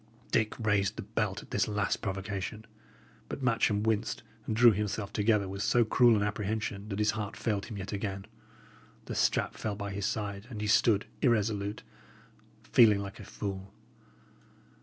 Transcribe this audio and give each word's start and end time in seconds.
Dick 0.31 0.55
raised 0.57 0.95
the 0.95 1.03
belt 1.03 1.43
at 1.43 1.51
this 1.51 1.67
last 1.67 2.01
provocation, 2.01 2.65
but 3.29 3.43
Matcham 3.43 3.83
winced 3.83 4.23
and 4.47 4.55
drew 4.55 4.71
himself 4.71 5.13
together 5.13 5.47
with 5.47 5.61
so 5.61 5.85
cruel 5.85 6.15
an 6.15 6.23
apprehension, 6.23 6.89
that 6.89 6.97
his 6.97 7.11
heart 7.11 7.37
failed 7.37 7.67
him 7.67 7.77
yet 7.77 7.93
again. 7.93 8.25
The 9.05 9.13
strap 9.13 9.53
fell 9.53 9.75
by 9.75 9.91
his 9.91 10.07
side, 10.07 10.47
and 10.49 10.59
he 10.59 10.65
stood 10.65 11.05
irresolute, 11.21 11.83
feeling 12.63 12.97
like 13.01 13.19
a 13.19 13.23
fool. 13.23 13.75